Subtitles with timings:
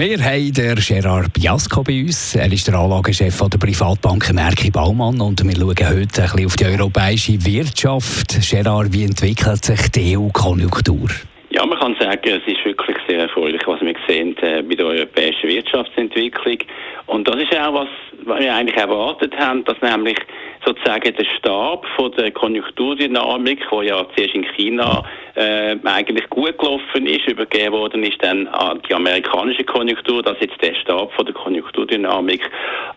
[0.00, 2.34] wir haben den Gerard Biasco bei uns.
[2.34, 6.56] Er ist der Anlagechef der Privatbank Merki Baumann und wir schauen heute ein bisschen auf
[6.56, 8.28] die europäische Wirtschaft.
[8.50, 11.10] Gerard, wie entwickelt sich die EU-Konjunktur?
[11.50, 14.86] Ja, man kann sagen, es ist wirklich sehr erfreulich, was wir sehen äh, bei der
[14.86, 16.58] europäischen Wirtschaftsentwicklung.
[17.04, 17.88] Und das ist auch was,
[18.24, 20.16] was wir eigentlich erwartet haben, dass nämlich
[20.64, 27.06] sozusagen der Stab von der Konjunkturdynamik, wo ja zuerst in China äh, eigentlich gut gelaufen
[27.06, 31.34] ist, übergeben worden ist dann an die amerikanische Konjunktur, dass jetzt der Stab von der
[31.34, 32.42] Konjunkturdynamik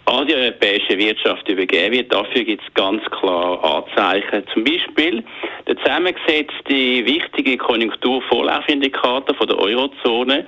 [0.06, 2.14] an die europäische Wirtschaft übergeben wird.
[2.14, 4.44] Dafür gibt es ganz klar Anzeichen.
[4.54, 5.24] Zum Beispiel
[5.68, 10.46] der zusammengesetzte wichtige Konjunkturvorlaufindikator von der Eurozone,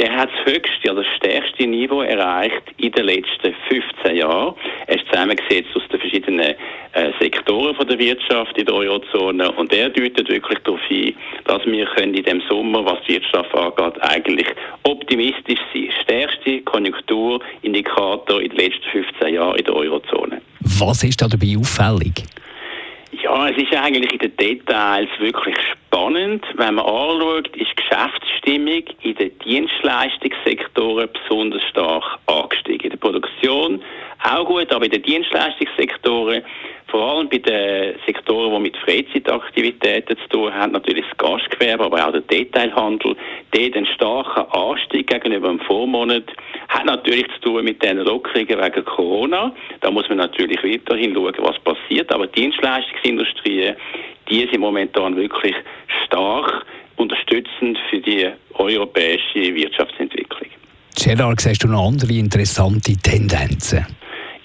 [0.00, 4.54] der hat das höchste, also das stärkste Niveau erreicht in den letzten 15 Jahren.
[4.90, 9.72] Er ist zusammengesetzt aus den verschiedenen äh, Sektoren von der Wirtschaft in der Eurozone und
[9.72, 14.02] er deutet wirklich darauf hin, dass wir können in dem Sommer, was die Wirtschaft angeht,
[14.02, 14.48] eigentlich
[14.82, 15.92] optimistisch sein.
[16.02, 20.42] Stärkste Konjunkturindikator in den letzten 15 Jahren in der Eurozone.
[20.80, 22.24] Was ist da dabei auffällig?
[23.22, 26.44] Ja, es ist eigentlich in den Details wirklich spannend.
[26.56, 32.86] Wenn man anschaut, ist die Geschäftsstimmung in den Dienstleistungssektoren besonders stark angestiegen.
[32.86, 33.82] In der Produktion
[34.22, 36.42] auch gut, aber in den Dienstleistungssektoren
[36.90, 42.06] vor allem bei den Sektoren, die mit Freizeitaktivitäten zu tun haben, natürlich das Gastgewerbe, aber
[42.06, 43.16] auch der Detailhandel,
[43.54, 46.24] der den starken Anstieg gegenüber dem Vormonat
[46.68, 49.54] hat natürlich zu tun mit den Lockerungen wegen Corona.
[49.80, 52.12] Da muss man natürlich weiterhin schauen, was passiert.
[52.12, 53.72] Aber die Dienstleistungsindustrie,
[54.28, 55.54] die sind momentan wirklich
[56.06, 60.50] stark unterstützend für die europäische Wirtschaftsentwicklung.
[60.96, 63.86] Gerard, siehst du noch andere interessante Tendenzen?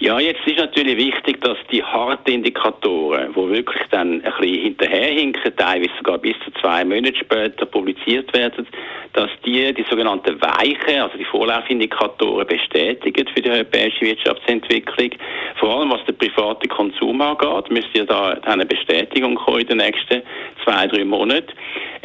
[0.05, 5.51] Ja, jetzt ist natürlich wichtig, dass die harten Indikatoren, die wirklich dann ein bisschen hinterherhinken,
[5.57, 8.67] teilweise sogar bis zu zwei Monate später publiziert werden,
[9.13, 15.09] dass die die sogenannten weichen, also die Vorlaufindikatoren bestätigen für die europäische Wirtschaftsentwicklung.
[15.55, 19.77] Vor allem was den privaten Konsum angeht, müsste ja da eine Bestätigung kommen in den
[19.77, 20.21] nächsten
[20.63, 21.51] zwei, drei Monaten.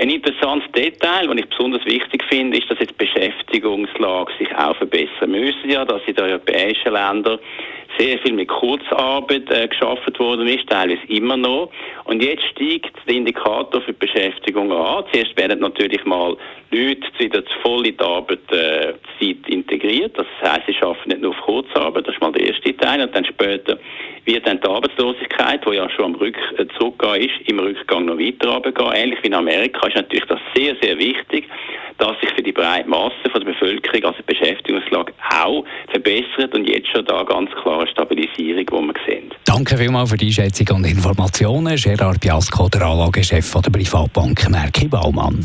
[0.00, 4.74] Ein interessantes Detail, das ich besonders wichtig finde, ist, dass jetzt die Beschäftigungslage sich auch
[4.74, 7.38] verbessern müsste, ja, dass in den europäischen Ländern
[7.98, 11.70] sehr viel mit Kurzarbeit äh, geschaffen worden ist, teilweise immer noch.
[12.04, 15.04] Und jetzt steigt der Indikator für die Beschäftigung an.
[15.12, 16.34] Zuerst werden natürlich mal
[16.70, 20.16] Leute wieder voll in die Arbeitszeit äh, integriert.
[20.16, 23.02] Das heißt, sie arbeiten nicht nur auf Kurzarbeit, das ist mal der erste Teil.
[23.02, 23.78] Und dann später
[24.24, 28.48] wird dann die Arbeitslosigkeit, die ja schon am Rück äh, ist, im Rückgang noch weiter
[28.50, 28.92] runtergehen.
[28.92, 31.48] Ähnlich wie in Amerika ist natürlich das sehr, sehr wichtig,
[31.98, 36.68] dass sich für die breite Masse von der Bevölkerung, also die Beschäftigungslage, auch verbessert und
[36.68, 39.30] jetzt schon da ganz klare Stabilisierung, die wir sehen.
[39.44, 41.76] Danke vielmals für die Einschätzung und Informationen.
[41.76, 45.44] Gerard Biasco, der Anlagechef der Privatbank Merki Baumann.